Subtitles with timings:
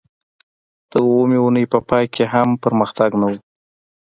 [0.91, 3.33] د اوومې اونۍ په پای کې هم پرمختګ نه و